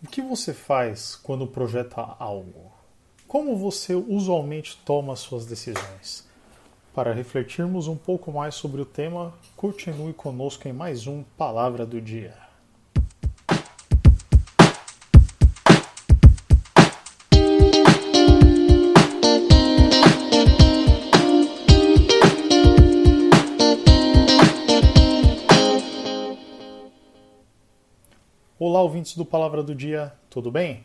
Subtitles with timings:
[0.00, 2.70] O que você faz quando projeta algo?
[3.26, 6.24] Como você usualmente toma suas decisões?
[6.94, 12.00] Para refletirmos um pouco mais sobre o tema, continue conosco em mais um Palavra do
[12.00, 12.47] Dia.
[28.60, 30.82] Olá, ouvintes do Palavra do Dia, tudo bem?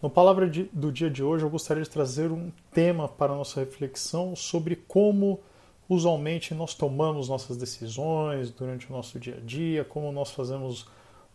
[0.00, 3.58] No Palavra do Dia de hoje, eu gostaria de trazer um tema para a nossa
[3.58, 5.40] reflexão sobre como
[5.88, 10.86] usualmente nós tomamos nossas decisões durante o nosso dia a dia, como nós fazemos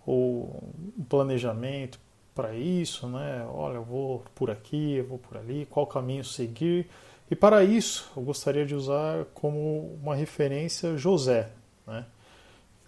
[0.07, 0.63] o
[1.09, 1.99] planejamento
[2.33, 3.45] para isso, né?
[3.53, 6.87] Olha, eu vou por aqui, eu vou por ali, qual caminho seguir.
[7.29, 11.49] E para isso, eu gostaria de usar como uma referência José,
[11.85, 12.05] né?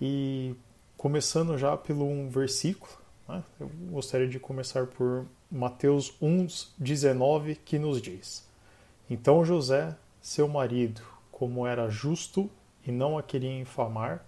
[0.01, 0.55] E
[1.03, 2.93] começando já pelo um versículo,
[3.27, 3.43] né?
[3.59, 8.47] eu gostaria de começar por Mateus 1,19, que nos diz:
[9.09, 12.49] Então José, seu marido, como era justo
[12.87, 14.25] e não a queria infamar,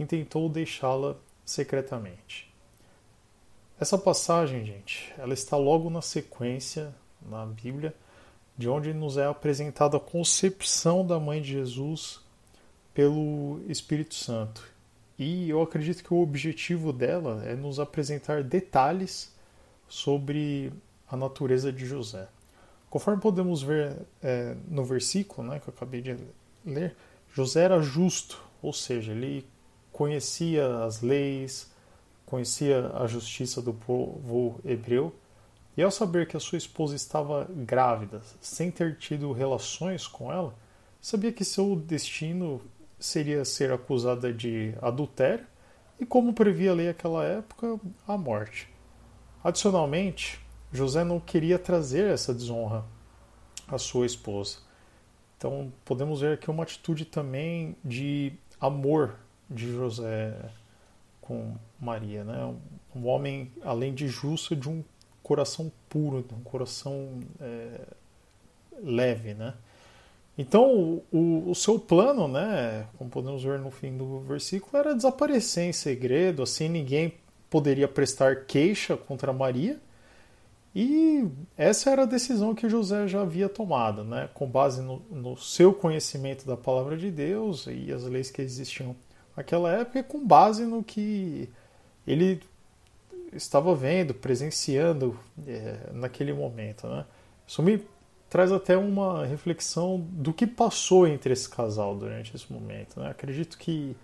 [0.00, 2.52] intentou deixá-la secretamente.
[3.78, 7.94] Essa passagem, gente, ela está logo na sequência na Bíblia,
[8.58, 12.18] de onde nos é apresentada a concepção da mãe de Jesus
[12.92, 14.79] pelo Espírito Santo
[15.20, 19.30] e eu acredito que o objetivo dela é nos apresentar detalhes
[19.86, 20.72] sobre
[21.06, 22.26] a natureza de José.
[22.88, 26.16] Conforme podemos ver é, no versículo né, que eu acabei de
[26.64, 26.96] ler,
[27.34, 29.46] José era justo, ou seja, ele
[29.92, 31.70] conhecia as leis,
[32.24, 35.14] conhecia a justiça do povo hebreu,
[35.76, 40.54] e ao saber que a sua esposa estava grávida, sem ter tido relações com ela,
[40.98, 42.62] sabia que seu destino
[43.00, 45.46] seria ser acusada de adultério
[45.98, 48.68] e, como previa a lei naquela época, a morte.
[49.42, 50.38] Adicionalmente,
[50.72, 52.84] José não queria trazer essa desonra
[53.66, 54.58] à sua esposa.
[55.36, 59.16] Então, podemos ver aqui uma atitude também de amor
[59.48, 60.34] de José
[61.20, 62.54] com Maria, né?
[62.94, 64.84] Um homem, além de justo, de um
[65.22, 67.80] coração puro, de um coração é,
[68.82, 69.54] leve, né?
[70.40, 75.64] Então, o, o, seu plano, né, como podemos ver no fim do versículo, era desaparecer
[75.64, 77.12] em segredo, assim ninguém
[77.50, 79.78] poderia prestar queixa contra Maria.
[80.74, 81.28] E
[81.58, 85.74] essa era a decisão que José já havia tomado, né, com base no, no seu
[85.74, 88.96] conhecimento da palavra de Deus e as leis que existiam
[89.36, 91.50] naquela época, e com base no que
[92.06, 92.40] ele
[93.30, 96.86] estava vendo, presenciando é, naquele momento.
[96.86, 97.04] Né.
[97.46, 97.84] Isso me
[98.30, 103.00] traz até uma reflexão do que passou entre esse casal durante esse momento.
[103.00, 103.10] Né?
[103.10, 103.96] Acredito que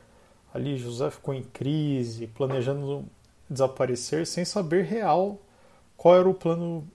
[0.53, 3.04] ali José ficou em crise, planejando
[3.48, 5.38] desaparecer sem saber real
[5.97, 6.87] qual era o plano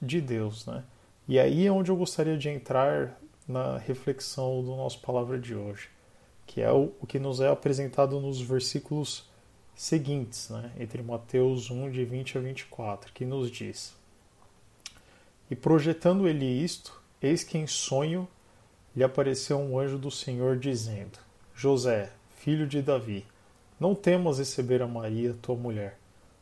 [0.00, 0.64] de Deus.
[0.64, 0.82] Né?
[1.28, 5.90] E aí é onde eu gostaria de entrar na reflexão do nosso palavra de hoje,
[6.46, 9.28] que é o, que nos é apresentado nos versículos
[9.74, 10.72] seguintes, né?
[10.78, 13.99] entre Mateus 1, de 20 a 24, que nos diz.
[15.50, 18.28] E projetando ele isto, eis que em sonho
[18.94, 21.18] lhe apareceu um anjo do Senhor dizendo:
[21.54, 23.26] José, filho de Davi,
[23.78, 25.98] não temas receber a Maria, tua mulher,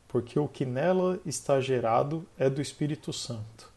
[0.07, 3.73] porque o que nela está gerado é do Espírito Santo.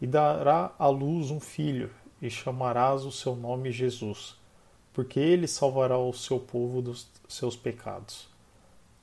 [0.00, 1.90] E dará à luz um filho,
[2.20, 4.36] e chamarás o seu nome Jesus,
[4.92, 8.28] porque ele salvará o seu povo dos seus pecados.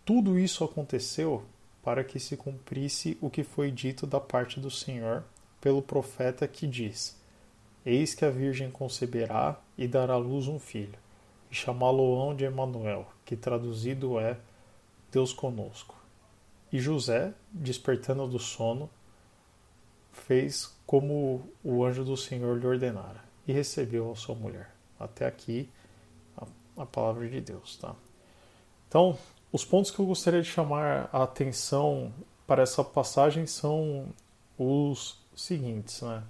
[0.06, 1.44] Tudo isso aconteceu
[1.84, 5.24] para que se cumprisse o que foi dito da parte do Senhor
[5.62, 7.18] pelo profeta que diz:
[7.86, 10.98] Eis que a Virgem conceberá e dará à luz um filho,
[11.50, 14.38] e chamá-lo-ão de Emanuel, que traduzido é
[15.12, 15.96] Deus conosco.
[16.72, 18.90] E José, despertando do sono,
[20.12, 24.72] fez como o anjo do Senhor lhe ordenara, e recebeu a sua mulher.
[25.00, 25.70] Até aqui
[26.38, 26.46] a,
[26.84, 27.96] a palavra de Deus, tá?
[28.88, 29.18] Então,
[29.52, 32.14] os pontos que eu gostaria de chamar a atenção
[32.46, 34.08] para essa passagem são
[34.58, 36.02] os seguintes.
[36.02, 36.24] Né?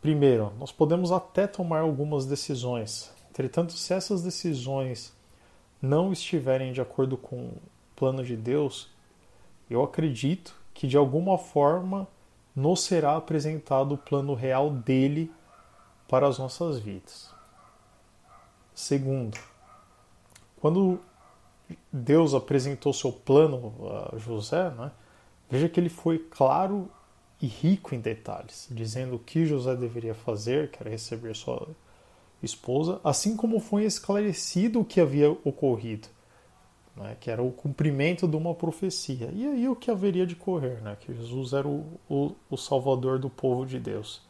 [0.00, 3.12] Primeiro, nós podemos até tomar algumas decisões.
[3.30, 5.12] Entretanto, se essas decisões
[5.80, 7.62] não estiverem de acordo com o
[7.96, 8.90] plano de Deus,
[9.70, 12.06] eu acredito que de alguma forma
[12.54, 15.32] nos será apresentado o plano real dele
[16.08, 17.30] para as nossas vidas.
[18.74, 19.38] Segundo,
[20.60, 21.00] quando
[21.90, 23.72] Deus apresentou seu plano
[24.12, 24.90] a José, né,
[25.50, 26.90] veja que ele foi claro
[27.42, 31.68] e rico em detalhes, dizendo o que José deveria fazer, que era receber sua
[32.42, 36.08] esposa, assim como foi esclarecido o que havia ocorrido.
[36.96, 39.30] né, que era o cumprimento de uma profecia.
[39.34, 43.18] E aí o que haveria de correr, né, que Jesus era o, o, o salvador
[43.18, 44.20] do povo de Deus.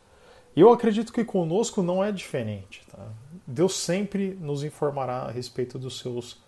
[0.54, 2.82] Eu acredito que conosco não é diferente.
[2.90, 3.08] Tá?
[3.46, 6.40] Deus sempre nos informará a respeito dos seus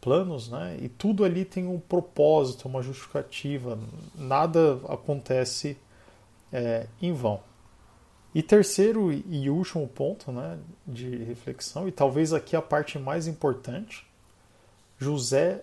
[0.00, 0.76] planos, né?
[0.80, 3.78] E tudo ali tem um propósito, uma justificativa.
[4.14, 5.76] Nada acontece
[6.56, 7.42] é, em vão.
[8.34, 14.06] E terceiro e último ponto, né, de reflexão e talvez aqui a parte mais importante,
[14.98, 15.62] José,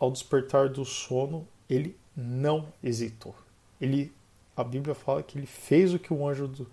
[0.00, 3.34] ao despertar do sono, ele não hesitou.
[3.80, 4.12] Ele,
[4.56, 6.68] a Bíblia fala que ele fez o que o anjo do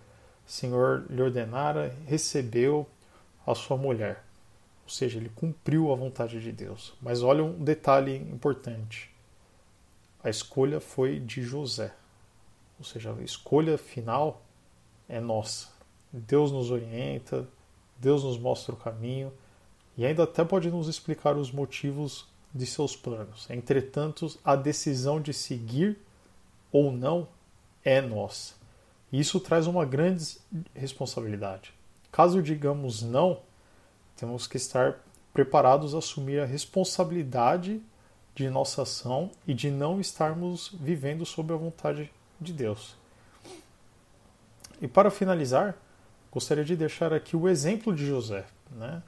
[0.47, 2.87] Senhor lhe ordenara, recebeu
[3.45, 4.23] a sua mulher.
[4.83, 6.95] Ou seja, ele cumpriu a vontade de Deus.
[6.99, 9.11] Mas olha um detalhe importante.
[10.23, 11.93] A escolha foi de José.
[12.79, 14.41] Ou seja, a escolha final
[15.07, 15.67] é nossa.
[16.11, 17.47] Deus nos orienta,
[17.97, 19.31] Deus nos mostra o caminho
[19.97, 23.49] e ainda até pode nos explicar os motivos de seus planos.
[23.49, 25.99] Entretanto, a decisão de seguir
[26.71, 27.27] ou não
[27.83, 28.55] é nossa.
[29.11, 30.37] E isso traz uma grande
[30.73, 31.73] responsabilidade.
[32.11, 33.41] Caso digamos não,
[34.15, 34.99] temos que estar
[35.33, 37.81] preparados a assumir a responsabilidade
[38.35, 42.95] de nossa ação e de não estarmos vivendo sob a vontade de Deus.
[44.81, 45.75] E para finalizar,
[46.31, 49.01] gostaria de deixar aqui o exemplo de José, né?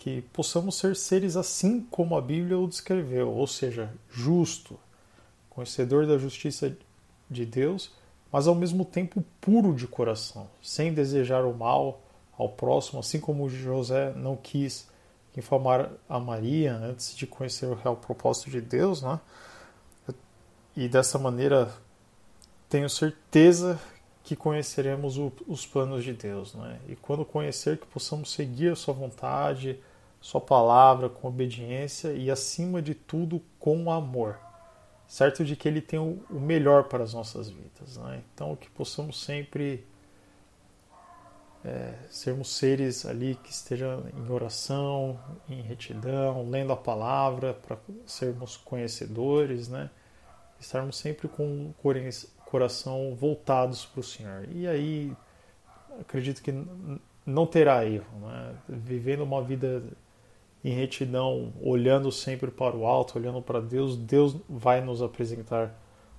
[0.00, 4.80] que possamos ser seres assim como a Bíblia o descreveu, ou seja, justo,
[5.50, 6.74] conhecedor da justiça
[7.28, 7.92] de Deus,
[8.32, 12.00] mas ao mesmo tempo puro de coração, sem desejar o mal
[12.38, 14.88] ao próximo, assim como José não quis
[15.36, 19.20] infamar a Maria antes de conhecer o real propósito de Deus, né?
[20.74, 21.70] E dessa maneira
[22.70, 23.78] tenho certeza
[24.22, 26.78] que conheceremos o, os planos de Deus, né?
[26.88, 29.78] E quando conhecer que possamos seguir a sua vontade,
[30.20, 34.38] sua palavra com obediência e, acima de tudo, com amor.
[35.08, 37.96] Certo de que Ele tem o melhor para as nossas vidas.
[37.96, 38.22] Né?
[38.32, 39.84] Então, que possamos sempre
[41.64, 45.18] é, sermos seres ali que estejam em oração,
[45.48, 47.76] em retidão, lendo a palavra para
[48.06, 49.90] sermos conhecedores, né?
[50.60, 51.74] estarmos sempre com o
[52.50, 54.48] coração voltados para o Senhor.
[54.52, 55.12] E aí,
[56.00, 56.52] acredito que
[57.24, 58.20] não terá erro.
[58.20, 58.54] Né?
[58.68, 59.82] Vivendo uma vida
[60.62, 65.74] em retidão, olhando sempre para o alto, olhando para Deus, Deus vai nos apresentar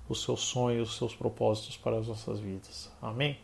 [0.08, 2.90] os seus sonhos, os seus propósitos para as nossas vidas.
[3.00, 3.38] Amém?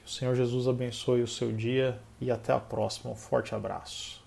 [0.00, 3.12] Que o Senhor Jesus abençoe o seu dia e até a próxima.
[3.12, 4.23] Um forte abraço.